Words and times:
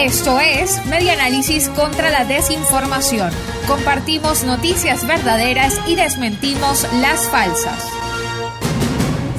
Esto 0.00 0.38
es 0.40 0.84
Media 0.86 1.12
Análisis 1.14 1.68
contra 1.70 2.10
la 2.10 2.24
Desinformación. 2.24 3.30
Compartimos 3.66 4.44
noticias 4.44 5.06
verdaderas 5.06 5.80
y 5.86 5.94
desmentimos 5.94 6.86
las 7.00 7.28
falsas. 7.28 7.88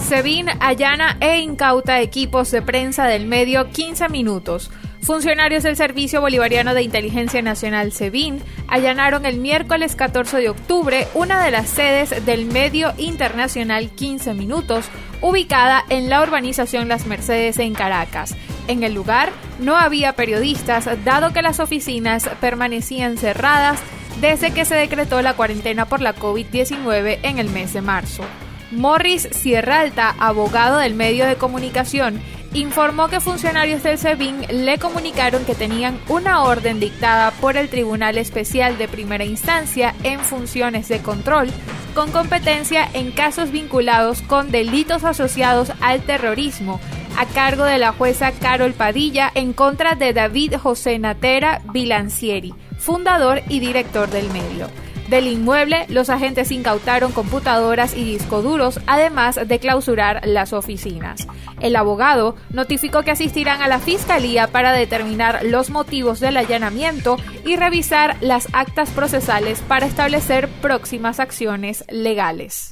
Sevin 0.07 0.47
allana 0.60 1.17
e 1.20 1.39
incauta 1.39 2.02
equipos 2.02 2.52
de 2.52 2.62
prensa 2.62 3.05
del 3.05 3.25
medio 3.25 3.70
15 3.70 4.10
minutos. 4.10 4.71
Funcionarios 5.02 5.63
del 5.63 5.75
Servicio 5.75 6.21
Bolivariano 6.21 6.74
de 6.74 6.84
Inteligencia 6.84 7.42
Nacional 7.42 7.92
SEBIN 7.92 8.42
allanaron 8.68 9.26
el 9.26 9.38
miércoles 9.38 9.96
14 9.96 10.38
de 10.38 10.50
octubre 10.50 11.08
una 11.14 11.44
de 11.44 11.52
las 11.52 11.70
sedes 11.70 12.26
del 12.26 12.46
medio 12.46 12.94
internacional 12.98 13.90
15 13.90 14.34
Minutos, 14.34 14.86
ubicada 15.21 15.84
en 15.90 16.10
la 16.10 16.21
urbanización 16.21 16.88
Las 16.88 17.08
Mercedes 17.08 17.60
en 17.60 17.74
Caracas. 17.74 18.36
En 18.70 18.83
el 18.83 18.93
lugar 18.93 19.31
no 19.57 19.77
había 19.77 20.13
periodistas, 20.13 20.88
dado 21.04 21.33
que 21.33 21.41
las 21.41 21.59
oficinas 21.59 22.29
permanecían 22.39 23.18
cerradas 23.18 23.79
desde 24.21 24.51
que 24.51 24.64
se 24.64 24.75
decretó 24.75 25.23
la 25.23 25.33
cuarentena 25.33 25.86
por 25.86 26.01
la 26.01 26.15
COVID-19 26.15 27.18
en 27.24 27.39
el 27.39 27.50
mes 27.50 27.74
de 27.74 27.82
marzo. 27.82 28.24
Morris 28.69 29.27
Sierralta, 29.32 30.13
abogado 30.19 30.77
del 30.77 30.93
medio 30.93 31.25
de 31.25 31.36
comunicación, 31.36 32.22
informó 32.53 33.08
que 33.08 33.19
funcionarios 33.19 33.81
del 33.81 33.97
SEBIN 33.97 34.45
le 34.52 34.77
comunicaron 34.77 35.45
que 35.45 35.55
tenían 35.55 35.99
una 36.08 36.44
orden 36.44 36.80
dictada 36.80 37.31
por 37.31 37.58
el 37.58 37.69
Tribunal 37.69 38.19
Especial 38.19 38.77
de 38.77 38.88
Primera 38.88 39.25
Instancia 39.25 39.95
en 40.03 40.19
funciones 40.19 40.88
de 40.89 40.99
control 40.99 41.49
con 41.95 42.11
competencia 42.11 42.88
en 42.94 43.11
casos 43.11 43.52
vinculados 43.52 44.22
con 44.22 44.52
delitos 44.52 45.03
asociados 45.03 45.72
al 45.81 46.02
terrorismo 46.02 46.80
a 47.19 47.25
cargo 47.25 47.66
de 47.66 47.78
la 47.78 47.91
jueza 47.91 48.31
Carol 48.31 48.72
Padilla 48.72 49.30
en 49.36 49.52
contra 49.52 49.95
de 49.95 50.14
David 50.14 50.55
José 50.55 51.00
Natera 51.00 51.61
Bilancieri, 51.73 52.53
fundador 52.77 53.41
y 53.50 53.59
director 53.59 54.09
del 54.09 54.30
medio. 54.30 54.69
Del 55.09 55.27
inmueble, 55.27 55.85
los 55.89 56.09
agentes 56.09 56.49
incautaron 56.49 57.11
computadoras 57.11 57.94
y 57.94 58.05
discos 58.05 58.45
duros, 58.45 58.79
además 58.88 59.38
de 59.45 59.59
clausurar 59.59 60.21
las 60.25 60.53
oficinas. 60.53 61.27
El 61.59 61.75
abogado 61.75 62.38
notificó 62.52 63.02
que 63.02 63.11
asistirán 63.11 63.61
a 63.61 63.67
la 63.67 63.79
fiscalía 63.79 64.47
para 64.47 64.72
determinar 64.72 65.41
los 65.44 65.72
motivos 65.72 66.22
del 66.22 66.38
allanamiento 66.38 67.17
y 67.45 67.57
revisar 67.57 68.16
las 68.22 68.47
actas 68.53 68.91
procesales 68.91 69.59
para 69.67 69.88
establecer 69.88 70.47
próximas 70.47 71.19
acciones 71.19 71.83
legales. 71.89 72.72